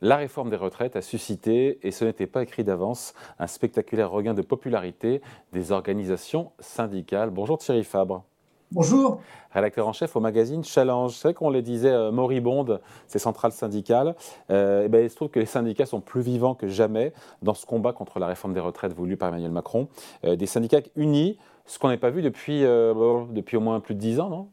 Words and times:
La 0.00 0.16
réforme 0.16 0.48
des 0.48 0.56
retraites 0.56 0.94
a 0.94 1.02
suscité, 1.02 1.80
et 1.82 1.90
ce 1.90 2.04
n'était 2.04 2.28
pas 2.28 2.44
écrit 2.44 2.62
d'avance, 2.62 3.14
un 3.40 3.48
spectaculaire 3.48 4.12
regain 4.12 4.32
de 4.32 4.42
popularité 4.42 5.20
des 5.52 5.72
organisations 5.72 6.52
syndicales. 6.60 7.30
Bonjour 7.30 7.58
Thierry 7.58 7.82
Fabre. 7.82 8.22
Bonjour. 8.70 9.20
Rédacteur 9.50 9.88
en 9.88 9.92
chef 9.92 10.14
au 10.14 10.20
magazine 10.20 10.62
Challenge. 10.62 11.10
C'est 11.10 11.34
qu'on 11.34 11.50
les 11.50 11.62
disait 11.62 11.90
euh, 11.90 12.12
moribondes, 12.12 12.80
ces 13.08 13.18
centrales 13.18 13.50
syndicales. 13.50 14.14
Euh, 14.50 14.84
et 14.84 14.88
ben, 14.88 15.02
il 15.02 15.10
se 15.10 15.16
trouve 15.16 15.30
que 15.30 15.40
les 15.40 15.46
syndicats 15.46 15.86
sont 15.86 16.00
plus 16.00 16.20
vivants 16.20 16.54
que 16.54 16.68
jamais 16.68 17.12
dans 17.42 17.54
ce 17.54 17.66
combat 17.66 17.92
contre 17.92 18.20
la 18.20 18.28
réforme 18.28 18.54
des 18.54 18.60
retraites 18.60 18.92
voulue 18.92 19.16
par 19.16 19.30
Emmanuel 19.30 19.50
Macron. 19.50 19.88
Euh, 20.24 20.36
des 20.36 20.46
syndicats 20.46 20.82
unis, 20.94 21.38
ce 21.66 21.80
qu'on 21.80 21.88
n'a 21.88 21.96
pas 21.96 22.10
vu 22.10 22.22
depuis, 22.22 22.60
depuis 22.62 23.56
au 23.56 23.60
moins 23.60 23.80
plus 23.80 23.94
de 23.94 24.00
dix 24.00 24.20
ans, 24.20 24.30
non? 24.30 24.48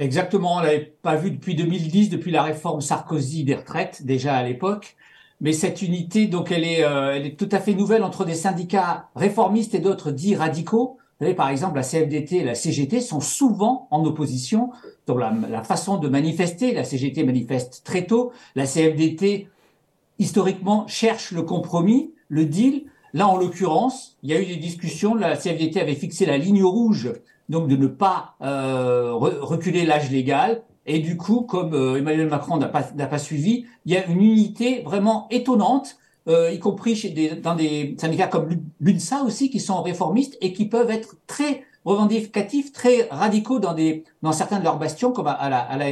Exactement, 0.00 0.56
on 0.56 0.60
l'avait 0.60 0.94
pas 1.02 1.14
vu 1.16 1.30
depuis 1.30 1.54
2010, 1.54 2.08
depuis 2.08 2.30
la 2.30 2.42
réforme 2.42 2.80
Sarkozy 2.80 3.44
des 3.44 3.54
retraites, 3.54 4.06
déjà 4.06 4.34
à 4.34 4.42
l'époque. 4.42 4.96
Mais 5.42 5.52
cette 5.52 5.82
unité, 5.82 6.26
donc, 6.26 6.50
elle 6.50 6.64
est, 6.64 6.82
euh, 6.82 7.14
elle 7.14 7.26
est 7.26 7.38
tout 7.38 7.50
à 7.52 7.60
fait 7.60 7.74
nouvelle 7.74 8.02
entre 8.02 8.24
des 8.24 8.34
syndicats 8.34 9.10
réformistes 9.14 9.74
et 9.74 9.78
d'autres 9.78 10.10
dits 10.10 10.36
radicaux. 10.36 10.96
Vous 11.18 11.26
savez, 11.26 11.34
par 11.34 11.50
exemple, 11.50 11.76
la 11.76 11.82
CFDT 11.82 12.36
et 12.36 12.44
la 12.44 12.54
CGT 12.54 13.02
sont 13.02 13.20
souvent 13.20 13.88
en 13.90 14.02
opposition 14.06 14.70
dans 15.06 15.18
la, 15.18 15.34
la 15.50 15.62
façon 15.62 15.98
de 15.98 16.08
manifester. 16.08 16.72
La 16.72 16.84
CGT 16.84 17.22
manifeste 17.24 17.82
très 17.84 18.06
tôt. 18.06 18.32
La 18.54 18.64
CFDT, 18.64 19.48
historiquement, 20.18 20.86
cherche 20.86 21.30
le 21.30 21.42
compromis, 21.42 22.14
le 22.28 22.46
deal. 22.46 22.84
Là, 23.12 23.28
en 23.28 23.36
l'occurrence, 23.36 24.16
il 24.22 24.30
y 24.30 24.32
a 24.32 24.40
eu 24.40 24.46
des 24.46 24.56
discussions. 24.56 25.14
La 25.14 25.36
CFDT 25.36 25.78
avait 25.78 25.94
fixé 25.94 26.24
la 26.24 26.38
ligne 26.38 26.64
rouge 26.64 27.12
donc 27.50 27.68
de 27.68 27.76
ne 27.76 27.88
pas 27.88 28.36
euh, 28.40 29.12
reculer 29.12 29.84
l'âge 29.84 30.10
légal. 30.10 30.62
Et 30.86 31.00
du 31.00 31.16
coup, 31.16 31.42
comme 31.42 31.74
euh, 31.74 31.98
Emmanuel 31.98 32.28
Macron 32.28 32.56
n'a 32.56 32.68
pas, 32.68 32.82
pas 32.82 33.18
suivi, 33.18 33.66
il 33.84 33.92
y 33.92 33.96
a 33.96 34.06
une 34.06 34.22
unité 34.22 34.82
vraiment 34.82 35.26
étonnante, 35.30 35.98
euh, 36.28 36.50
y 36.52 36.58
compris 36.58 36.94
chez 36.94 37.10
des, 37.10 37.30
dans 37.34 37.54
des 37.54 37.96
syndicats 37.98 38.28
comme 38.28 38.48
l'UNSA 38.80 39.22
aussi, 39.24 39.50
qui 39.50 39.60
sont 39.60 39.82
réformistes 39.82 40.38
et 40.40 40.52
qui 40.52 40.66
peuvent 40.66 40.90
être 40.90 41.16
très 41.26 41.64
revendicatifs, 41.84 42.72
très 42.72 43.08
radicaux 43.10 43.58
dans, 43.58 43.74
des, 43.74 44.04
dans 44.22 44.32
certains 44.32 44.58
de 44.58 44.64
leurs 44.64 44.78
bastions, 44.78 45.12
comme 45.12 45.26
à, 45.26 45.48
la, 45.50 45.58
à 45.58 45.76
la 45.76 45.86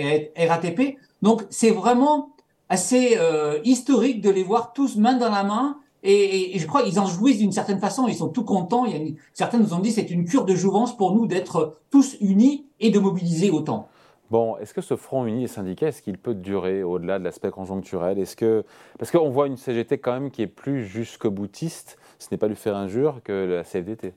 RATP. 0.48 0.96
Donc 1.22 1.42
c'est 1.50 1.70
vraiment 1.70 2.30
assez 2.68 3.16
euh, 3.18 3.58
historique 3.64 4.20
de 4.20 4.30
les 4.30 4.42
voir 4.44 4.72
tous 4.72 4.96
main 4.96 5.14
dans 5.14 5.30
la 5.30 5.42
main 5.42 5.78
et, 6.02 6.58
je 6.58 6.66
crois 6.66 6.82
qu'ils 6.82 7.00
en 7.00 7.06
jouissent 7.06 7.38
d'une 7.38 7.52
certaine 7.52 7.80
façon. 7.80 8.06
Ils 8.06 8.14
sont 8.14 8.28
tout 8.28 8.44
contents. 8.44 8.84
Il 8.84 8.92
y 8.92 9.10
a 9.10 9.14
certains 9.32 9.58
nous 9.58 9.74
ont 9.74 9.80
dit 9.80 9.90
c'est 9.90 10.10
une 10.10 10.24
cure 10.24 10.44
de 10.44 10.54
jouvence 10.54 10.96
pour 10.96 11.14
nous 11.14 11.26
d'être 11.26 11.76
tous 11.90 12.16
unis 12.20 12.66
et 12.80 12.90
de 12.90 12.98
mobiliser 12.98 13.50
autant. 13.50 13.88
Bon, 14.30 14.58
est-ce 14.58 14.74
que 14.74 14.82
ce 14.82 14.94
front 14.94 15.24
uni 15.24 15.42
des 15.42 15.48
syndicats, 15.48 15.88
est-ce 15.88 16.02
qu'il 16.02 16.18
peut 16.18 16.34
durer 16.34 16.82
au-delà 16.82 17.18
de 17.18 17.24
l'aspect 17.24 17.50
conjoncturel? 17.50 18.18
Est-ce 18.18 18.36
que 18.36 18.64
parce 18.98 19.10
qu'on 19.10 19.30
voit 19.30 19.46
une 19.46 19.56
CGT 19.56 19.98
quand 19.98 20.12
même 20.12 20.30
qui 20.30 20.42
est 20.42 20.46
plus 20.46 20.86
jusqu'au 20.86 21.30
boutiste, 21.30 21.98
ce 22.18 22.28
n'est 22.30 22.36
pas 22.36 22.46
lui 22.46 22.56
faire 22.56 22.76
injure 22.76 23.20
que 23.24 23.32
la 23.32 23.64
CFDT. 23.64 24.12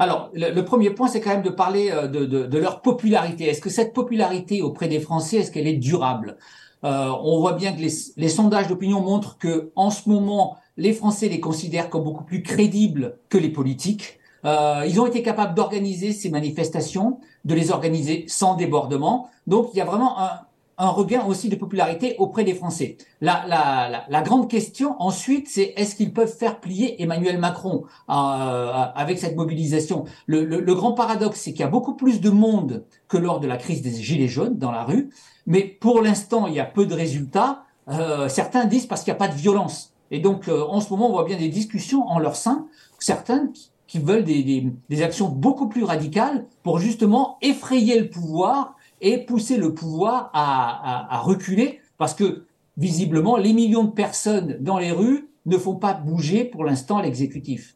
Alors, 0.00 0.30
le, 0.32 0.60
premier 0.60 0.90
point, 0.90 1.08
c'est 1.08 1.20
quand 1.20 1.30
même 1.30 1.42
de 1.42 1.50
parler 1.50 1.90
euh, 1.90 2.06
de, 2.06 2.24
de, 2.24 2.46
de 2.46 2.58
leur 2.58 2.82
popularité. 2.82 3.46
Est-ce 3.46 3.60
que 3.60 3.70
cette 3.70 3.92
popularité 3.92 4.62
auprès 4.62 4.86
des 4.86 5.00
Français, 5.00 5.38
est-ce 5.38 5.50
qu'elle 5.50 5.66
est 5.66 5.76
durable? 5.76 6.36
Euh, 6.84 7.12
On 7.22 7.40
voit 7.40 7.54
bien 7.54 7.72
que 7.72 7.80
les, 7.80 7.92
les 8.16 8.28
sondages 8.28 8.68
d'opinion 8.68 9.00
montrent 9.00 9.38
que, 9.38 9.72
en 9.76 9.90
ce 9.90 10.08
moment, 10.08 10.56
les 10.76 10.92
Français 10.92 11.28
les 11.28 11.40
considèrent 11.40 11.90
comme 11.90 12.04
beaucoup 12.04 12.24
plus 12.24 12.42
crédibles 12.42 13.18
que 13.28 13.38
les 13.38 13.50
politiques. 13.50 14.18
Euh, 14.44 14.84
ils 14.86 15.00
ont 15.00 15.06
été 15.06 15.22
capables 15.22 15.54
d'organiser 15.54 16.12
ces 16.12 16.30
manifestations, 16.30 17.18
de 17.44 17.54
les 17.54 17.70
organiser 17.70 18.24
sans 18.28 18.54
débordement. 18.54 19.28
Donc 19.46 19.70
il 19.72 19.78
y 19.78 19.80
a 19.80 19.84
vraiment 19.84 20.20
un, 20.20 20.30
un 20.78 20.88
regain 20.88 21.24
aussi 21.24 21.48
de 21.48 21.56
popularité 21.56 22.14
auprès 22.18 22.44
des 22.44 22.54
Français. 22.54 22.96
La, 23.20 23.44
la, 23.48 24.04
la, 24.08 24.22
grande 24.22 24.48
question 24.48 24.94
ensuite, 25.00 25.48
c'est 25.48 25.74
est-ce 25.76 25.96
qu'ils 25.96 26.12
peuvent 26.12 26.32
faire 26.32 26.60
plier 26.60 27.02
Emmanuel 27.02 27.38
Macron 27.38 27.84
euh, 28.08 28.12
avec 28.12 29.18
cette 29.18 29.36
mobilisation? 29.36 30.04
Le, 30.26 30.44
le, 30.44 30.60
le, 30.60 30.74
grand 30.74 30.92
paradoxe, 30.92 31.40
c'est 31.40 31.50
qu'il 31.50 31.60
y 31.60 31.64
a 31.64 31.68
beaucoup 31.68 31.94
plus 31.94 32.20
de 32.20 32.30
monde 32.30 32.84
que 33.08 33.16
lors 33.16 33.40
de 33.40 33.48
la 33.48 33.56
crise 33.56 33.82
des 33.82 33.90
Gilets 33.90 34.28
jaunes 34.28 34.56
dans 34.56 34.70
la 34.70 34.84
rue, 34.84 35.10
mais 35.46 35.62
pour 35.62 36.00
l'instant, 36.00 36.46
il 36.46 36.54
y 36.54 36.60
a 36.60 36.64
peu 36.64 36.86
de 36.86 36.94
résultats. 36.94 37.64
Euh, 37.88 38.28
certains 38.28 38.66
disent 38.66 38.86
parce 38.86 39.02
qu'il 39.02 39.12
n'y 39.12 39.16
a 39.16 39.18
pas 39.18 39.28
de 39.28 39.38
violence. 39.38 39.94
Et 40.10 40.20
donc, 40.20 40.48
euh, 40.48 40.64
en 40.68 40.80
ce 40.80 40.90
moment, 40.90 41.08
on 41.08 41.12
voit 41.12 41.24
bien 41.24 41.38
des 41.38 41.48
discussions 41.48 42.06
en 42.06 42.18
leur 42.18 42.36
sein, 42.36 42.66
certains 42.98 43.50
qui, 43.86 43.98
veulent 43.98 44.24
des, 44.24 44.70
des, 44.88 45.02
actions 45.02 45.28
beaucoup 45.28 45.68
plus 45.68 45.82
radicales 45.82 46.44
pour 46.62 46.78
justement 46.78 47.38
effrayer 47.40 47.98
le 47.98 48.10
pouvoir 48.10 48.76
et 49.00 49.18
pousser 49.18 49.56
le 49.56 49.74
pouvoir 49.74 50.30
à, 50.32 51.08
à, 51.10 51.16
à 51.16 51.18
reculer, 51.20 51.80
parce 51.96 52.14
que 52.14 52.44
visiblement, 52.76 53.36
les 53.36 53.52
millions 53.52 53.84
de 53.84 53.92
personnes 53.92 54.56
dans 54.60 54.78
les 54.78 54.92
rues 54.92 55.28
ne 55.46 55.58
font 55.58 55.76
pas 55.76 55.94
bouger 55.94 56.44
pour 56.44 56.64
l'instant 56.64 57.00
l'exécutif. 57.00 57.74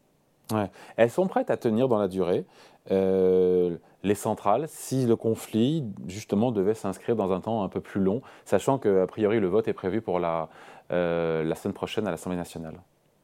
Ouais. 0.53 0.71
Elles 0.97 1.11
sont 1.11 1.27
prêtes 1.27 1.51
à 1.51 1.57
tenir 1.57 1.89
dans 1.89 1.99
la 1.99 2.09
durée. 2.09 2.45
Euh, 2.91 3.77
les 4.03 4.15
centrales, 4.15 4.67
si 4.69 5.07
le 5.07 5.17
conflit, 5.17 5.85
justement, 6.09 6.51
devait 6.51 6.75
s'inscrire 6.75 7.17
dans 7.17 7.33
un 7.33 7.41
temps 7.41 7.63
un 7.63 7.69
peu 7.69 7.81
plus 7.81 8.01
long, 8.01 8.21
sachant 8.45 8.79
qu'a 8.79 9.07
priori, 9.07 9.39
le 9.41 9.49
vote 9.49 9.69
est 9.69 9.73
prévu 9.73 10.01
pour 10.01 10.19
la, 10.19 10.49
euh, 10.91 11.45
la 11.45 11.55
semaine 11.55 11.75
prochaine 11.75 12.07
à 12.07 12.11
l'Assemblée 12.11 12.37
nationale 12.37 12.75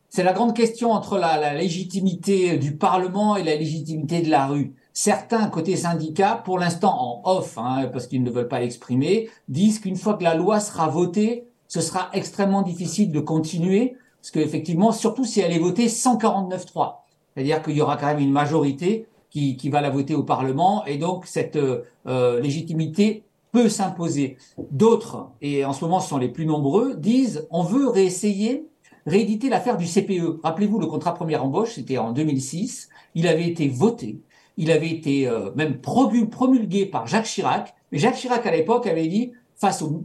C'est 0.08 0.22
la 0.22 0.32
grande 0.32 0.54
question 0.54 0.92
entre 0.92 1.18
la, 1.18 1.54
légitimité 1.54 2.58
du 2.58 2.76
Parlement 2.76 3.36
et 3.36 3.42
la 3.42 3.56
légitimité 3.56 4.22
de 4.22 4.30
la 4.30 4.46
rue. 4.46 4.74
Certains, 4.92 5.48
côté 5.48 5.76
syndicats, 5.76 6.42
pour 6.44 6.58
l'instant 6.58 7.22
en 7.24 7.30
off, 7.30 7.56
hein, 7.56 7.88
parce 7.92 8.06
qu'ils 8.06 8.22
ne 8.22 8.30
veulent 8.30 8.48
pas 8.48 8.60
l'exprimer, 8.60 9.30
disent 9.48 9.78
qu'une 9.78 9.96
fois 9.96 10.14
que 10.14 10.24
la 10.24 10.34
loi 10.34 10.60
sera 10.60 10.88
votée, 10.88 11.46
ce 11.68 11.80
sera 11.80 12.08
extrêmement 12.12 12.62
difficile 12.62 13.12
de 13.12 13.20
continuer, 13.20 13.96
parce 14.20 14.30
qu'effectivement, 14.32 14.92
surtout 14.92 15.24
si 15.24 15.40
elle 15.40 15.52
est 15.52 15.58
votée 15.58 15.86
149-3, 15.86 16.96
c'est-à-dire 17.34 17.62
qu'il 17.62 17.76
y 17.76 17.80
aura 17.80 17.96
quand 17.96 18.06
même 18.06 18.18
une 18.18 18.32
majorité 18.32 19.06
qui, 19.30 19.56
qui, 19.56 19.68
va 19.68 19.80
la 19.80 19.90
voter 19.90 20.14
au 20.14 20.24
Parlement, 20.24 20.84
et 20.86 20.98
donc 20.98 21.26
cette 21.26 21.56
euh, 21.56 22.40
légitimité 22.40 23.24
peut 23.52 23.68
s'imposer. 23.68 24.36
D'autres, 24.70 25.28
et 25.40 25.64
en 25.64 25.72
ce 25.72 25.84
moment 25.84 26.00
ce 26.00 26.08
sont 26.08 26.18
les 26.18 26.28
plus 26.28 26.46
nombreux, 26.46 26.96
disent 26.96 27.46
on 27.50 27.62
veut 27.62 27.88
réessayer, 27.88 28.66
rééditer 29.06 29.48
l'affaire 29.48 29.76
du 29.76 29.86
CPE. 29.86 30.40
Rappelez-vous, 30.42 30.80
le 30.80 30.86
contrat 30.86 31.14
première 31.14 31.44
embauche, 31.44 31.74
c'était 31.74 31.98
en 31.98 32.12
2006, 32.12 32.88
il 33.14 33.26
avait 33.26 33.46
été 33.46 33.68
voté, 33.68 34.20
il 34.58 34.70
avait 34.70 34.90
été 34.90 35.26
euh, 35.26 35.50
même 35.56 35.80
promulgué 35.80 36.84
par 36.84 37.06
Jacques 37.06 37.24
Chirac, 37.24 37.74
mais 37.90 37.98
Jacques 37.98 38.16
Chirac 38.16 38.44
à 38.44 38.50
l'époque 38.50 38.86
avait 38.86 39.06
dit, 39.06 39.32
face 39.56 39.80
aux 39.80 40.04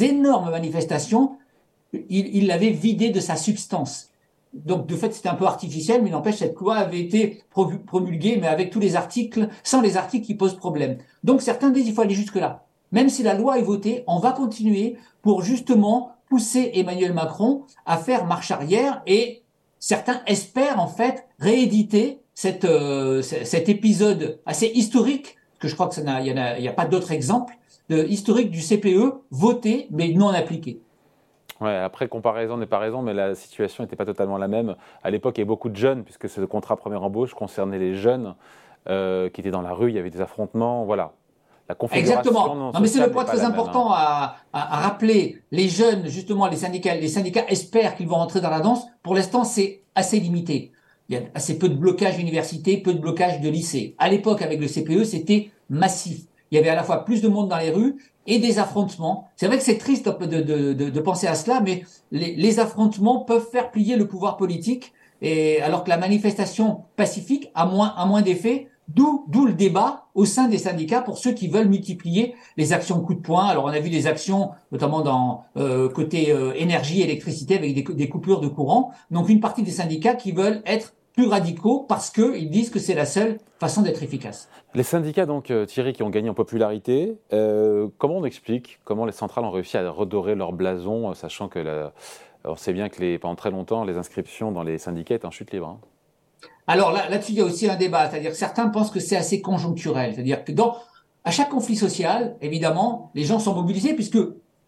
énormes 0.00 0.50
manifestations, 0.50 1.38
il 2.10 2.46
l'avait 2.46 2.70
vidé 2.70 3.08
de 3.10 3.20
sa 3.20 3.36
substance 3.36 4.10
donc 4.54 4.86
de 4.86 4.94
fait 4.94 5.12
c'était 5.12 5.28
un 5.28 5.34
peu 5.34 5.46
artificiel, 5.46 6.02
mais 6.02 6.10
n'empêche 6.10 6.36
cette 6.36 6.58
loi 6.58 6.76
avait 6.76 7.00
été 7.00 7.42
promulguée, 7.50 8.38
mais 8.40 8.46
avec 8.46 8.70
tous 8.70 8.80
les 8.80 8.96
articles, 8.96 9.48
sans 9.62 9.80
les 9.80 9.96
articles 9.96 10.24
qui 10.24 10.34
posent 10.34 10.56
problème. 10.56 10.98
Donc 11.24 11.42
certains 11.42 11.70
disent 11.70 11.88
il 11.88 11.94
faut 11.94 12.02
aller 12.02 12.14
jusque 12.14 12.36
là. 12.36 12.64
Même 12.92 13.08
si 13.08 13.24
la 13.24 13.34
loi 13.34 13.58
est 13.58 13.62
votée, 13.62 14.04
on 14.06 14.20
va 14.20 14.30
continuer 14.30 14.96
pour 15.22 15.42
justement 15.42 16.12
pousser 16.28 16.70
Emmanuel 16.74 17.12
Macron 17.12 17.64
à 17.84 17.96
faire 17.96 18.26
marche 18.26 18.52
arrière 18.52 19.02
et 19.06 19.42
certains 19.80 20.22
espèrent 20.26 20.80
en 20.80 20.86
fait 20.86 21.26
rééditer 21.40 22.20
cette, 22.34 22.64
euh, 22.64 23.22
cet 23.22 23.68
épisode 23.68 24.40
assez 24.44 24.66
historique, 24.66 25.36
que 25.60 25.68
je 25.68 25.74
crois 25.74 25.88
que 25.88 25.94
ça 25.94 26.20
il 26.20 26.32
n'y 26.32 26.38
a, 26.38 26.70
a, 26.70 26.72
pas 26.72 26.84
d'autres 26.84 27.12
exemples, 27.12 27.54
de, 27.88 28.04
historique 28.04 28.50
du 28.50 28.60
CPE 28.60 29.14
voté 29.30 29.86
mais 29.90 30.08
non 30.08 30.28
appliqué. 30.28 30.80
Ouais, 31.60 31.76
après, 31.76 32.08
comparaison 32.08 32.56
n'est 32.56 32.66
pas 32.66 32.78
raison, 32.78 33.00
mais 33.00 33.14
la 33.14 33.34
situation 33.34 33.84
n'était 33.84 33.96
pas 33.96 34.04
totalement 34.04 34.38
la 34.38 34.48
même. 34.48 34.74
À 35.02 35.10
l'époque, 35.10 35.38
il 35.38 35.40
y 35.40 35.42
avait 35.42 35.48
beaucoup 35.48 35.68
de 35.68 35.76
jeunes, 35.76 36.02
puisque 36.02 36.28
ce 36.28 36.40
contrat 36.40 36.76
première 36.76 37.02
embauche 37.04 37.32
concernait 37.32 37.78
les 37.78 37.94
jeunes 37.94 38.34
euh, 38.88 39.30
qui 39.30 39.40
étaient 39.40 39.52
dans 39.52 39.62
la 39.62 39.72
rue, 39.72 39.90
il 39.90 39.94
y 39.94 39.98
avait 39.98 40.10
des 40.10 40.20
affrontements, 40.20 40.84
voilà. 40.84 41.12
La 41.68 41.76
Exactement. 41.92 42.54
Non, 42.54 42.72
mais 42.78 42.88
c'est 42.88 43.00
le 43.00 43.10
point 43.10 43.24
très 43.24 43.42
important 43.42 43.90
hein. 43.90 43.94
à, 43.96 44.36
à, 44.52 44.80
rappeler. 44.80 45.42
Les 45.50 45.70
jeunes, 45.70 46.06
justement, 46.08 46.46
les 46.46 46.56
syndicats, 46.56 46.94
les 46.94 47.08
syndicats 47.08 47.46
espèrent 47.48 47.96
qu'ils 47.96 48.08
vont 48.08 48.16
rentrer 48.16 48.42
dans 48.42 48.50
la 48.50 48.60
danse. 48.60 48.84
Pour 49.02 49.14
l'instant, 49.14 49.44
c'est 49.44 49.80
assez 49.94 50.20
limité. 50.20 50.72
Il 51.08 51.14
y 51.14 51.18
a 51.18 51.22
assez 51.34 51.58
peu 51.58 51.68
de 51.68 51.74
blocage 51.74 52.16
d'université, 52.16 52.78
peu 52.78 52.94
de 52.94 52.98
blocage 52.98 53.40
de 53.40 53.48
lycée. 53.48 53.94
À 53.98 54.08
l'époque, 54.08 54.42
avec 54.42 54.60
le 54.60 54.66
CPE, 54.66 55.04
c'était 55.04 55.50
massif. 55.68 56.22
Il 56.50 56.56
y 56.56 56.58
avait 56.58 56.70
à 56.70 56.74
la 56.74 56.82
fois 56.82 57.04
plus 57.04 57.20
de 57.20 57.28
monde 57.28 57.48
dans 57.48 57.58
les 57.58 57.70
rues 57.70 57.96
et 58.26 58.38
des 58.38 58.58
affrontements. 58.58 59.28
C'est 59.36 59.46
vrai 59.46 59.58
que 59.58 59.64
c'est 59.64 59.76
triste 59.76 60.08
de, 60.08 60.40
de, 60.40 60.72
de, 60.72 60.90
de, 60.90 61.00
penser 61.00 61.26
à 61.26 61.34
cela, 61.34 61.60
mais 61.60 61.84
les, 62.10 62.34
les, 62.36 62.58
affrontements 62.58 63.20
peuvent 63.20 63.46
faire 63.50 63.70
plier 63.70 63.96
le 63.96 64.06
pouvoir 64.06 64.36
politique, 64.36 64.92
et 65.20 65.60
alors 65.60 65.84
que 65.84 65.90
la 65.90 65.96
manifestation 65.96 66.82
pacifique 66.96 67.50
a 67.54 67.66
moins, 67.66 67.92
a 67.96 68.06
moins 68.06 68.22
d'effet. 68.22 68.68
D'où, 68.88 69.24
le 69.46 69.54
débat 69.54 70.06
au 70.14 70.24
sein 70.24 70.48
des 70.48 70.58
syndicats 70.58 71.00
pour 71.00 71.18
ceux 71.18 71.32
qui 71.32 71.48
veulent 71.48 71.68
multiplier 71.68 72.34
les 72.56 72.72
actions 72.72 73.00
coup 73.00 73.14
de 73.14 73.20
poing. 73.20 73.46
Alors 73.46 73.64
on 73.64 73.68
a 73.68 73.80
vu 73.80 73.90
des 73.90 74.06
actions, 74.06 74.50
notamment 74.72 75.00
dans 75.00 75.44
euh, 75.56 75.88
côté 75.88 76.32
euh, 76.32 76.52
énergie, 76.54 77.00
électricité, 77.02 77.56
avec 77.56 77.74
des, 77.96 78.08
coupures 78.08 78.40
de 78.40 78.48
courant. 78.48 78.92
Donc 79.10 79.28
une 79.28 79.40
partie 79.40 79.62
des 79.62 79.70
syndicats 79.70 80.14
qui 80.14 80.32
veulent 80.32 80.62
être 80.66 80.94
plus 81.14 81.28
radicaux 81.28 81.86
parce 81.88 82.10
qu'ils 82.10 82.50
disent 82.50 82.70
que 82.70 82.78
c'est 82.78 82.94
la 82.94 83.06
seule 83.06 83.38
façon 83.58 83.82
d'être 83.82 84.02
efficace. 84.02 84.48
Les 84.74 84.82
syndicats, 84.82 85.26
donc, 85.26 85.50
euh, 85.50 85.64
Thierry, 85.64 85.92
qui 85.92 86.02
ont 86.02 86.10
gagné 86.10 86.28
en 86.28 86.34
popularité, 86.34 87.16
euh, 87.32 87.88
comment 87.98 88.16
on 88.16 88.24
explique 88.24 88.80
comment 88.84 89.06
les 89.06 89.12
centrales 89.12 89.44
ont 89.44 89.50
réussi 89.50 89.76
à 89.76 89.88
redorer 89.88 90.34
leur 90.34 90.52
blason, 90.52 91.14
sachant 91.14 91.48
que 91.48 91.88
on 92.44 92.56
sait 92.56 92.74
bien 92.74 92.90
que 92.90 93.16
pendant 93.16 93.36
très 93.36 93.50
longtemps, 93.50 93.84
les 93.84 93.96
inscriptions 93.96 94.52
dans 94.52 94.62
les 94.62 94.76
syndicats 94.76 95.14
étaient 95.14 95.24
en 95.24 95.30
chute 95.30 95.52
libre 95.52 95.68
hein. 95.68 95.78
Alors 96.66 96.92
là, 96.92 97.08
là-dessus, 97.08 97.32
il 97.32 97.38
y 97.38 97.40
a 97.40 97.44
aussi 97.44 97.68
un 97.68 97.76
débat, 97.76 98.10
c'est-à-dire 98.10 98.34
certains 98.34 98.68
pensent 98.68 98.90
que 98.90 99.00
c'est 99.00 99.16
assez 99.16 99.40
conjoncturel, 99.42 100.14
c'est-à-dire 100.14 100.44
que 100.44 100.52
dans 100.52 100.76
à 101.24 101.30
chaque 101.30 101.48
conflit 101.48 101.76
social, 101.76 102.36
évidemment, 102.42 103.10
les 103.14 103.24
gens 103.24 103.38
sont 103.38 103.54
mobilisés 103.54 103.94
puisque 103.94 104.18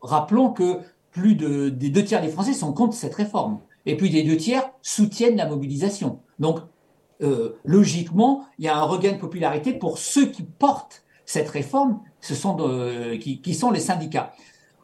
rappelons 0.00 0.50
que 0.50 0.80
plus 1.10 1.34
de, 1.34 1.68
des 1.68 1.90
deux 1.90 2.04
tiers 2.04 2.22
des 2.22 2.28
Français 2.28 2.54
sont 2.54 2.72
contre 2.72 2.94
cette 2.94 3.14
réforme. 3.14 3.60
Et 3.84 3.96
puis 3.96 4.10
des 4.10 4.22
deux 4.22 4.36
tiers 4.36 4.70
soutiennent 4.82 5.36
la 5.36 5.46
mobilisation. 5.46 6.20
Donc, 6.38 6.60
euh, 7.22 7.56
logiquement, 7.64 8.44
il 8.58 8.64
y 8.64 8.68
a 8.68 8.76
un 8.76 8.82
regain 8.82 9.12
de 9.12 9.18
popularité 9.18 9.72
pour 9.72 9.98
ceux 9.98 10.26
qui 10.26 10.42
portent 10.42 11.04
cette 11.24 11.48
réforme, 11.48 12.00
ce 12.20 12.34
sont 12.34 12.54
de, 12.54 13.16
qui, 13.16 13.40
qui, 13.40 13.54
sont 13.54 13.70
les 13.70 13.80
syndicats. 13.80 14.32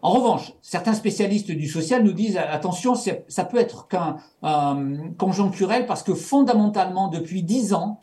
En 0.03 0.11
revanche, 0.11 0.53
certains 0.63 0.95
spécialistes 0.95 1.53
du 1.53 1.69
social 1.69 2.03
nous 2.03 2.13
disent 2.13 2.37
attention, 2.37 2.95
ça 2.97 3.45
peut 3.45 3.59
être 3.59 3.87
qu'un 3.87 4.17
euh, 4.43 4.97
conjoncturel 5.17 5.87
parce 5.87 6.03
que 6.03 6.13
fondamentalement, 6.13 7.07
depuis 7.07 7.45
dix 7.45 7.73
ans, 7.73 8.01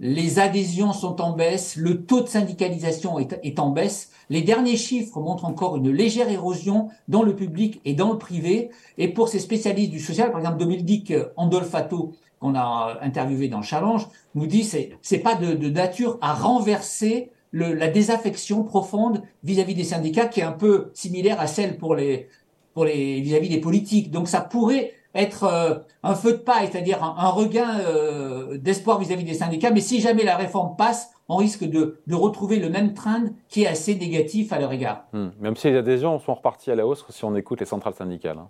les 0.00 0.38
adhésions 0.38 0.92
sont 0.92 1.20
en 1.20 1.32
baisse, 1.32 1.74
le 1.76 2.04
taux 2.04 2.20
de 2.20 2.28
syndicalisation 2.28 3.18
est, 3.18 3.58
en 3.58 3.70
baisse. 3.70 4.10
Les 4.30 4.42
derniers 4.42 4.76
chiffres 4.76 5.18
montrent 5.20 5.46
encore 5.46 5.76
une 5.76 5.90
légère 5.90 6.28
érosion 6.28 6.88
dans 7.08 7.22
le 7.22 7.34
public 7.34 7.80
et 7.84 7.94
dans 7.94 8.12
le 8.12 8.18
privé. 8.18 8.70
Et 8.96 9.08
pour 9.08 9.28
ces 9.28 9.40
spécialistes 9.40 9.90
du 9.90 9.98
social, 9.98 10.30
par 10.30 10.40
exemple 10.40 10.58
Dominique 10.58 11.12
Andolfato, 11.36 12.12
qu'on 12.38 12.54
a 12.54 12.98
interviewé 13.00 13.48
dans 13.48 13.62
Challenge, 13.62 14.06
nous 14.36 14.46
dit 14.46 14.62
c'est 14.62 15.18
pas 15.18 15.34
de, 15.34 15.68
nature 15.68 16.18
à 16.20 16.34
renverser 16.34 17.32
le, 17.50 17.74
la 17.74 17.88
désaffection 17.88 18.62
profonde 18.64 19.22
vis-à-vis 19.42 19.74
des 19.74 19.84
syndicats 19.84 20.26
qui 20.26 20.40
est 20.40 20.44
un 20.44 20.52
peu 20.52 20.90
similaire 20.94 21.40
à 21.40 21.46
celle 21.46 21.78
pour 21.78 21.94
les 21.94 22.28
pour 22.74 22.84
les 22.84 23.20
vis-à-vis 23.20 23.48
des 23.48 23.60
politiques. 23.60 24.10
Donc 24.10 24.28
ça 24.28 24.40
pourrait 24.40 24.92
être 25.14 25.44
euh, 25.44 25.74
un 26.02 26.14
feu 26.14 26.32
de 26.32 26.38
paille, 26.38 26.68
c'est-à-dire 26.70 27.02
un, 27.02 27.28
regain 27.28 27.80
euh, 27.80 28.56
d'espoir 28.58 28.98
vis-à-vis 28.98 29.24
des 29.24 29.34
syndicats. 29.34 29.70
Mais 29.70 29.80
si 29.80 30.00
jamais 30.00 30.22
la 30.22 30.36
réforme 30.36 30.76
passe, 30.76 31.10
on 31.28 31.36
risque 31.36 31.64
de, 31.64 31.98
de 32.06 32.14
retrouver 32.14 32.58
le 32.58 32.68
même 32.68 32.94
trend 32.94 33.24
qui 33.48 33.64
est 33.64 33.66
assez 33.66 33.94
négatif 33.94 34.52
à 34.52 34.60
leur 34.60 34.72
égard. 34.72 35.06
Hmm. 35.12 35.28
Même 35.40 35.56
si 35.56 35.70
les 35.70 35.76
adhésions 35.76 36.18
sont 36.18 36.34
reparties 36.34 36.70
à 36.70 36.74
la 36.74 36.86
hausse 36.86 37.04
si 37.08 37.24
on 37.24 37.34
écoute 37.34 37.60
les 37.60 37.66
centrales 37.66 37.94
syndicales. 37.94 38.38
Hein. 38.38 38.48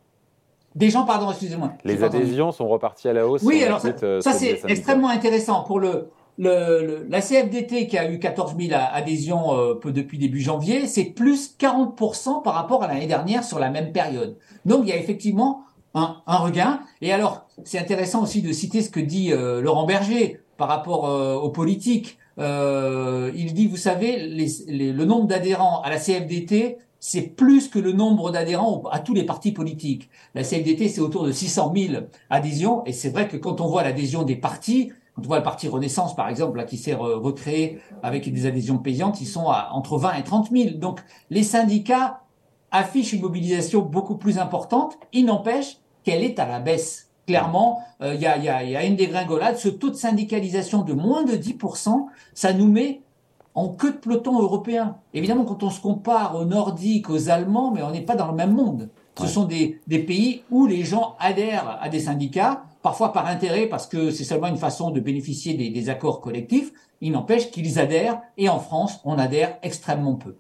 Des 0.75 0.91
gens, 0.91 1.05
pardon, 1.05 1.31
excusez-moi. 1.31 1.73
Les 1.85 2.05
adhésions 2.05 2.53
sont 2.53 2.69
reparties 2.69 3.09
à 3.09 3.13
la 3.13 3.27
hausse. 3.27 3.43
Oui, 3.43 3.65
alors 3.65 3.81
ça, 3.81 3.95
euh, 4.03 4.21
ça 4.21 4.33
c'est 4.33 4.61
extrêmement 4.69 5.09
intéressant. 5.09 5.65
Pour 5.65 5.81
le, 5.81 6.11
le, 6.39 7.07
la 7.09 7.21
CFDT 7.21 7.89
qui 7.89 7.99
a 7.99 8.11
eu 8.11 8.19
14 8.19 8.55
000 8.59 8.73
adhésions 8.73 9.59
euh, 9.59 9.75
depuis 9.85 10.19
début 10.19 10.41
janvier, 10.41 10.87
c'est 10.87 11.05
plus 11.05 11.57
40% 11.59 12.43
par 12.43 12.55
rapport 12.55 12.85
à 12.85 12.87
l'année 12.87 13.09
dernière 13.09 13.43
sur 13.43 13.59
la 13.59 13.71
même 13.71 13.93
période. 13.93 14.37
Donc 14.65 14.83
il 14.85 14.91
y 14.91 14.93
a 14.93 14.97
effectivement 14.97 15.65
un, 15.95 16.23
un 16.27 16.37
regain. 16.37 16.81
Et 17.03 17.13
alors, 17.13 17.47
c'est 17.65 17.79
intéressant 17.79 18.23
aussi 18.23 18.43
de 18.43 18.53
citer 18.53 18.83
ce 18.83 18.91
que 18.91 19.01
dit 19.01 19.33
euh, 19.33 19.61
Laurent 19.61 19.87
Berger 19.87 20.41
par 20.57 20.69
rapport 20.69 21.09
euh, 21.09 21.35
aux 21.35 21.51
politiques. 21.51 22.19
Euh, 22.39 23.33
il 23.35 23.53
dit, 23.53 23.67
vous 23.67 23.77
savez, 23.77 24.27
les, 24.29 24.93
le 24.93 25.05
nombre 25.05 25.27
d'adhérents 25.27 25.83
à 25.83 25.91
la 25.91 25.99
CFDT, 25.99 26.79
c'est 27.01 27.23
plus 27.23 27.69
que 27.69 27.79
le 27.79 27.93
nombre 27.93 28.31
d'adhérents 28.31 28.83
à 28.91 28.99
tous 29.01 29.15
les 29.15 29.25
partis 29.25 29.53
politiques. 29.53 30.09
La 30.35 30.43
CFDT, 30.43 30.89
c'est 30.89 31.01
autour 31.01 31.25
de 31.25 31.33
600 31.33 31.73
000 31.75 32.03
adhésions, 32.31 32.85
et 32.87 32.93
c'est 32.93 33.11
vrai 33.11 33.29
que 33.29 33.37
quand 33.37 33.61
on 33.61 33.69
voit 33.69 33.83
l'adhésion 33.83 34.23
des 34.23 34.37
partis, 34.37 34.93
quand 35.19 35.25
on 35.25 35.29
voit 35.29 35.39
le 35.39 35.43
parti 35.43 35.67
Renaissance, 35.67 36.15
par 36.15 36.29
exemple, 36.29 36.59
là, 36.59 36.65
qui 36.65 36.77
s'est 36.77 36.95
recréé 36.95 37.81
avec 38.05 38.33
des 38.33 38.47
adhésions 38.47 38.79
payantes, 38.79 39.21
ils 39.21 39.27
sont 39.27 39.49
à 39.49 39.71
entre 39.73 39.99
20 39.99 40.15
et 40.15 40.23
30 40.23 40.51
000. 40.53 40.77
Donc, 40.77 41.01
les 41.31 41.43
syndicats 41.43 42.21
affiche 42.71 43.13
une 43.13 43.23
mobilisation 43.23 43.81
beaucoup 43.81 44.15
plus 44.15 44.39
importante. 44.39 44.97
Il 45.13 45.25
n'empêche 45.25 45.79
qu'elle 46.05 46.23
est 46.23 46.39
à 46.39 46.47
la 46.47 46.61
baisse. 46.61 47.11
Clairement, 47.27 47.81
euh, 48.01 48.15
il 48.15 48.21
y, 48.21 48.27
a, 48.27 48.39
y, 48.39 48.49
a, 48.49 48.63
y, 48.63 48.77
a, 48.77 48.85
une 48.85 48.95
dégringolade. 48.95 49.59
Ce 49.59 49.69
taux 49.69 49.91
de 49.91 49.97
syndicalisation 49.97 50.83
de 50.83 50.93
moins 50.93 51.25
de 51.25 51.33
10%, 51.33 52.07
ça 52.33 52.53
nous 52.53 52.71
met 52.71 53.03
en 53.55 53.71
queue 53.71 53.91
de 53.91 53.97
peloton 53.97 54.41
européen. 54.41 54.99
Évidemment, 55.15 55.45
quand 55.45 55.65
on 55.65 55.71
se 55.71 55.81
compare 55.81 56.37
aux 56.37 56.45
Nordiques, 56.45 57.11
aux 57.11 57.29
Allemands, 57.29 57.73
mais 57.73 57.83
on 57.83 57.91
n'est 57.91 58.03
pas 58.03 58.15
dans 58.15 58.29
le 58.29 58.37
même 58.37 58.53
monde. 58.53 58.89
Ce 59.19 59.27
sont 59.27 59.47
des, 59.47 59.81
des, 59.89 59.99
pays 59.99 60.45
où 60.49 60.67
les 60.67 60.85
gens 60.85 61.17
adhèrent 61.19 61.77
à 61.83 61.89
des 61.89 61.99
syndicats, 61.99 62.63
parfois 62.83 63.13
par 63.13 63.27
intérêt, 63.27 63.67
parce 63.67 63.87
que 63.87 64.11
c'est 64.11 64.25
seulement 64.25 64.49
une 64.49 64.57
façon 64.57 64.91
de 64.91 65.01
bénéficier 65.01 65.55
des, 65.55 65.71
des 65.71 65.89
accords 65.91 66.21
collectifs. 66.21 66.73
Il 67.01 67.13
n'empêche 67.13 67.51
qu'ils 67.51 67.79
adhèrent, 67.79 68.21
et 68.37 68.49
en 68.49 68.59
France, 68.59 69.01
on 69.05 69.19
adhère 69.19 69.57
extrêmement 69.63 70.15
peu. 70.15 70.37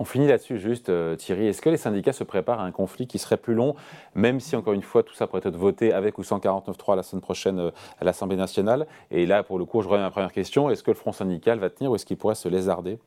On 0.00 0.04
finit 0.04 0.26
là-dessus 0.26 0.58
juste, 0.58 0.88
euh, 0.88 1.14
Thierry. 1.14 1.46
Est-ce 1.46 1.60
que 1.60 1.68
les 1.68 1.76
syndicats 1.76 2.14
se 2.14 2.24
préparent 2.24 2.60
à 2.60 2.64
un 2.64 2.70
conflit 2.70 3.06
qui 3.06 3.18
serait 3.18 3.36
plus 3.36 3.52
long, 3.52 3.74
même 4.14 4.40
si, 4.40 4.56
encore 4.56 4.72
une 4.72 4.80
fois, 4.80 5.02
tout 5.02 5.12
ça 5.12 5.26
pourrait 5.26 5.42
être 5.44 5.58
voté 5.58 5.92
avec 5.92 6.16
ou 6.16 6.22
sans 6.22 6.38
49.3 6.38 6.96
la 6.96 7.02
semaine 7.02 7.20
prochaine 7.20 7.58
euh, 7.58 7.70
à 8.00 8.04
l'Assemblée 8.04 8.38
nationale? 8.38 8.86
Et 9.10 9.26
là, 9.26 9.42
pour 9.42 9.58
le 9.58 9.66
coup, 9.66 9.82
je 9.82 9.88
reviens 9.88 10.04
à 10.04 10.08
ma 10.08 10.10
première 10.10 10.32
question. 10.32 10.70
Est-ce 10.70 10.82
que 10.82 10.90
le 10.90 10.96
Front 10.96 11.12
syndical 11.12 11.58
va 11.58 11.68
tenir 11.68 11.90
ou 11.90 11.96
est-ce 11.96 12.06
qu'il 12.06 12.16
pourrait 12.16 12.34
se 12.34 12.48
lézarder 12.48 12.98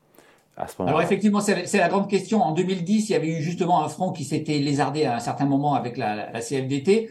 à 0.56 0.68
ce 0.68 0.80
Alors 0.84 1.02
effectivement, 1.02 1.42
c'est 1.42 1.78
la 1.78 1.90
grande 1.90 2.08
question. 2.08 2.44
En 2.44 2.52
2010, 2.52 3.10
il 3.10 3.14
y 3.14 3.16
avait 3.16 3.28
eu 3.28 3.42
justement 3.42 3.84
un 3.84 3.90
front 3.90 4.12
qui 4.12 4.24
s'était 4.24 4.60
lézardé 4.60 5.06
à 5.06 5.16
un 5.16 5.20
certain 5.20 5.46
moment 5.46 5.74
avec 5.74 5.98
la, 5.98 6.32
la, 6.32 6.42
CFDT. 6.42 7.10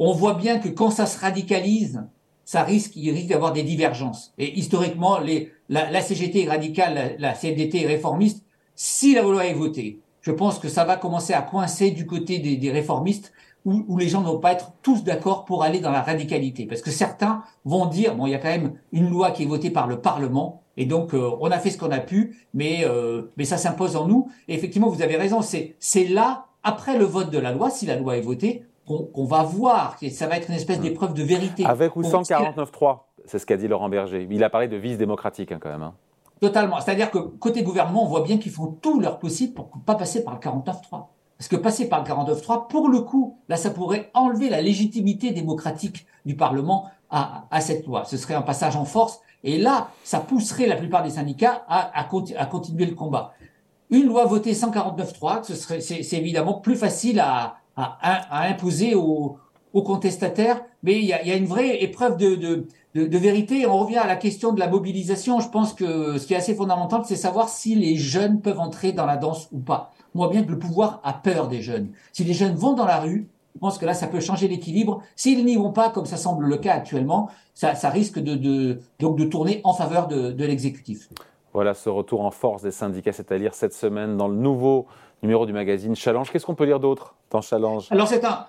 On 0.00 0.12
voit 0.12 0.34
bien 0.34 0.58
que 0.58 0.68
quand 0.68 0.90
ça 0.90 1.06
se 1.06 1.20
radicalise, 1.20 2.04
ça 2.44 2.64
risque, 2.64 2.96
il 2.96 3.12
risque 3.12 3.28
d'avoir 3.28 3.52
des 3.52 3.62
divergences. 3.62 4.32
Et 4.36 4.58
historiquement, 4.58 5.20
les, 5.20 5.52
la, 5.68 5.88
la 5.88 6.00
CGT 6.00 6.46
est 6.46 6.48
radicale, 6.48 6.94
la, 6.94 7.28
la 7.28 7.32
CFDT 7.34 7.84
est 7.84 7.86
réformiste 7.86 8.44
si 8.82 9.14
la 9.14 9.20
loi 9.20 9.44
est 9.44 9.52
votée, 9.52 10.00
je 10.22 10.32
pense 10.32 10.58
que 10.58 10.68
ça 10.68 10.84
va 10.84 10.96
commencer 10.96 11.34
à 11.34 11.42
coincer 11.42 11.90
du 11.90 12.06
côté 12.06 12.38
des, 12.38 12.70
réformistes 12.70 13.30
où, 13.66 13.98
les 13.98 14.08
gens 14.08 14.22
ne 14.22 14.26
vont 14.26 14.38
pas 14.38 14.52
être 14.52 14.72
tous 14.80 15.04
d'accord 15.04 15.44
pour 15.44 15.62
aller 15.62 15.80
dans 15.80 15.90
la 15.90 16.00
radicalité. 16.00 16.64
Parce 16.64 16.80
que 16.80 16.90
certains 16.90 17.42
vont 17.66 17.84
dire, 17.84 18.14
bon, 18.14 18.26
il 18.26 18.30
y 18.30 18.34
a 18.34 18.38
quand 18.38 18.48
même 18.48 18.72
une 18.92 19.10
loi 19.10 19.32
qui 19.32 19.42
est 19.42 19.46
votée 19.46 19.68
par 19.68 19.86
le 19.86 20.00
Parlement, 20.00 20.62
et 20.78 20.86
donc 20.86 21.12
euh, 21.12 21.30
on 21.42 21.50
a 21.50 21.58
fait 21.58 21.68
ce 21.68 21.76
qu'on 21.76 21.90
a 21.90 21.98
pu, 21.98 22.38
mais, 22.54 22.84
euh, 22.84 23.30
mais 23.36 23.44
ça 23.44 23.58
s'impose 23.58 23.96
en 23.96 24.06
nous. 24.06 24.30
Et 24.48 24.54
effectivement, 24.54 24.88
vous 24.88 25.02
avez 25.02 25.16
raison, 25.16 25.42
c'est 25.42 26.04
là, 26.08 26.46
après 26.62 26.96
le 26.96 27.04
vote 27.04 27.30
de 27.30 27.38
la 27.38 27.52
loi, 27.52 27.68
si 27.68 27.84
la 27.84 27.96
loi 27.96 28.16
est 28.16 28.22
votée, 28.22 28.64
qu'on 28.90 29.24
va 29.24 29.42
voir, 29.42 29.96
ça 30.10 30.26
va 30.26 30.36
être 30.36 30.48
une 30.48 30.56
espèce 30.56 30.80
d'épreuve 30.80 31.14
de 31.14 31.22
vérité. 31.22 31.64
Avec 31.64 31.96
ou 31.96 32.02
sans 32.02 32.22
49.3, 32.22 33.00
c'est 33.24 33.38
ce 33.38 33.46
qu'a 33.46 33.56
dit 33.56 33.68
Laurent 33.68 33.88
Berger. 33.88 34.26
Il 34.28 34.44
a 34.44 34.50
parlé 34.50 34.68
de 34.68 34.76
vice 34.76 34.98
démocratique 34.98 35.52
hein, 35.52 35.58
quand 35.60 35.70
même. 35.70 35.82
Hein. 35.82 35.94
Totalement. 36.40 36.80
C'est-à-dire 36.80 37.10
que 37.10 37.18
côté 37.18 37.62
gouvernement, 37.62 38.04
on 38.04 38.08
voit 38.08 38.22
bien 38.22 38.38
qu'ils 38.38 38.52
font 38.52 38.66
tout 38.66 38.98
leur 39.00 39.18
possible 39.18 39.54
pour 39.54 39.70
ne 39.74 39.82
pas 39.82 39.94
passer 39.94 40.24
par 40.24 40.34
le 40.34 40.40
49-3. 40.40 41.06
Parce 41.38 41.48
que 41.48 41.56
passer 41.56 41.88
par 41.88 42.04
le 42.04 42.10
49-3, 42.10 42.68
pour 42.68 42.88
le 42.88 43.00
coup, 43.00 43.38
là, 43.48 43.56
ça 43.56 43.70
pourrait 43.70 44.10
enlever 44.14 44.50
la 44.50 44.60
légitimité 44.60 45.30
démocratique 45.30 46.06
du 46.26 46.36
Parlement 46.36 46.90
à, 47.10 47.46
à, 47.50 47.60
cette 47.60 47.86
loi. 47.86 48.04
Ce 48.04 48.16
serait 48.16 48.34
un 48.34 48.42
passage 48.42 48.76
en 48.76 48.84
force. 48.84 49.20
Et 49.42 49.58
là, 49.58 49.88
ça 50.04 50.20
pousserait 50.20 50.66
la 50.66 50.76
plupart 50.76 51.02
des 51.02 51.10
syndicats 51.10 51.64
à, 51.66 51.98
à, 51.98 52.02
à 52.02 52.46
continuer 52.46 52.86
le 52.86 52.94
combat. 52.94 53.32
Une 53.90 54.06
loi 54.06 54.24
votée 54.24 54.52
149-3, 54.52 55.42
ce 55.42 55.54
serait, 55.54 55.80
c'est, 55.80 56.12
évidemment 56.12 56.54
plus 56.54 56.76
facile 56.76 57.18
à, 57.20 57.56
à 57.80 58.48
imposer 58.48 58.94
aux, 58.94 59.38
contestataires, 59.72 60.62
mais 60.82 60.98
il 60.98 61.04
y 61.04 61.12
a, 61.12 61.36
une 61.36 61.46
vraie 61.46 61.82
épreuve 61.82 62.16
de, 62.16 62.66
vérité. 62.94 63.66
On 63.66 63.78
revient 63.78 63.98
à 63.98 64.06
la 64.06 64.16
question 64.16 64.52
de 64.52 64.60
la 64.60 64.68
mobilisation. 64.68 65.40
Je 65.40 65.48
pense 65.48 65.74
que 65.74 66.18
ce 66.18 66.26
qui 66.26 66.34
est 66.34 66.36
assez 66.36 66.54
fondamental, 66.54 67.02
c'est 67.04 67.16
savoir 67.16 67.48
si 67.48 67.74
les 67.74 67.96
jeunes 67.96 68.40
peuvent 68.40 68.60
entrer 68.60 68.92
dans 68.92 69.06
la 69.06 69.16
danse 69.16 69.48
ou 69.52 69.58
pas. 69.58 69.92
Voit 70.14 70.28
bien 70.28 70.42
que 70.42 70.50
le 70.50 70.58
pouvoir 70.58 71.00
a 71.04 71.12
peur 71.12 71.48
des 71.48 71.62
jeunes. 71.62 71.90
Si 72.12 72.24
les 72.24 72.34
jeunes 72.34 72.54
vont 72.54 72.74
dans 72.74 72.86
la 72.86 72.98
rue, 72.98 73.28
je 73.54 73.60
pense 73.60 73.78
que 73.78 73.86
là, 73.86 73.94
ça 73.94 74.06
peut 74.06 74.20
changer 74.20 74.48
l'équilibre. 74.48 75.02
S'ils 75.16 75.44
n'y 75.44 75.56
vont 75.56 75.72
pas, 75.72 75.90
comme 75.90 76.06
ça 76.06 76.16
semble 76.16 76.46
le 76.46 76.56
cas 76.56 76.74
actuellement, 76.74 77.30
ça, 77.54 77.74
risque 77.90 78.18
de, 78.18 78.80
donc 78.98 79.16
de 79.16 79.24
tourner 79.24 79.60
en 79.64 79.72
faveur 79.72 80.08
de 80.08 80.44
l'exécutif. 80.44 81.08
Voilà 81.52 81.74
ce 81.74 81.88
retour 81.88 82.20
en 82.20 82.30
force 82.30 82.62
des 82.62 82.70
syndicats, 82.70 83.12
c'est 83.12 83.32
à 83.32 83.38
dire 83.38 83.54
cette 83.54 83.72
semaine 83.72 84.16
dans 84.16 84.28
le 84.28 84.36
nouveau 84.36 84.86
numéro 85.22 85.46
du 85.46 85.52
magazine 85.52 85.96
Challenge. 85.96 86.30
Qu'est-ce 86.30 86.46
qu'on 86.46 86.54
peut 86.54 86.64
lire 86.64 86.78
d'autre 86.80 87.14
dans 87.30 87.40
Challenge? 87.40 87.86
Alors 87.90 88.06
c'est 88.06 88.24
un, 88.24 88.46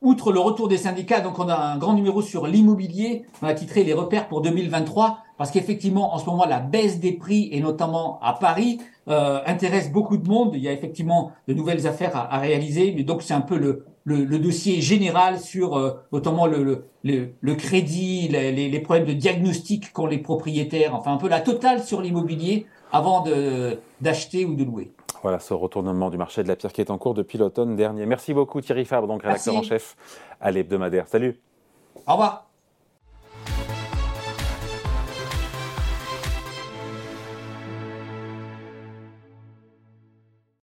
outre 0.00 0.32
le 0.32 0.40
retour 0.40 0.66
des 0.66 0.78
syndicats, 0.78 1.20
donc 1.20 1.38
on 1.38 1.48
a 1.48 1.54
un 1.54 1.76
grand 1.76 1.92
numéro 1.92 2.22
sur 2.22 2.46
l'immobilier. 2.46 3.26
On 3.42 3.46
a 3.46 3.54
titré 3.54 3.84
les 3.84 3.92
repères 3.92 4.28
pour 4.28 4.40
2023 4.40 5.18
parce 5.36 5.50
qu'effectivement 5.50 6.14
en 6.14 6.18
ce 6.18 6.26
moment 6.26 6.46
la 6.46 6.58
baisse 6.58 7.00
des 7.00 7.12
prix 7.12 7.48
et 7.52 7.60
notamment 7.60 8.18
à 8.22 8.32
Paris 8.32 8.80
euh, 9.08 9.40
intéresse 9.46 9.92
beaucoup 9.92 10.16
de 10.16 10.26
monde. 10.26 10.52
Il 10.54 10.62
y 10.62 10.68
a 10.68 10.72
effectivement 10.72 11.32
de 11.48 11.54
nouvelles 11.54 11.86
affaires 11.86 12.16
à 12.16 12.38
réaliser, 12.38 12.92
mais 12.96 13.04
donc 13.04 13.22
c'est 13.22 13.34
un 13.34 13.42
peu 13.42 13.58
le, 13.58 13.84
le, 14.08 14.24
le, 14.24 14.38
dossier 14.38 14.80
général 14.80 15.38
sur 15.38 15.76
euh, 15.76 15.92
notamment 16.12 16.46
le, 16.46 16.86
le, 17.04 17.28
le 17.38 17.54
crédit, 17.54 18.28
les, 18.28 18.52
les, 18.52 18.80
problèmes 18.80 19.06
de 19.06 19.12
diagnostic 19.12 19.92
qu'ont 19.92 20.06
les 20.06 20.18
propriétaires, 20.18 20.94
enfin 20.94 21.12
un 21.12 21.18
peu 21.18 21.28
la 21.28 21.40
totale 21.40 21.82
sur 21.82 22.00
l'immobilier 22.00 22.66
avant 22.90 23.22
d'acheter 24.00 24.46
ou 24.46 24.54
de 24.54 24.64
louer. 24.64 24.90
Voilà 25.22 25.40
ce 25.40 25.52
retournement 25.52 26.08
du 26.08 26.16
marché 26.16 26.42
de 26.42 26.48
la 26.48 26.56
pierre 26.56 26.72
qui 26.72 26.80
est 26.80 26.90
en 26.90 26.96
cours 26.96 27.14
depuis 27.14 27.36
l'automne 27.36 27.76
dernier. 27.76 28.06
Merci 28.06 28.32
beaucoup 28.32 28.60
Thierry 28.60 28.86
Fabre, 28.86 29.06
donc 29.06 29.22
rédacteur 29.22 29.56
en 29.56 29.62
chef 29.62 29.96
à 30.40 30.50
l'hebdomadaire. 30.50 31.06
Salut. 31.06 31.38
Au 32.06 32.12
revoir. 32.12 32.47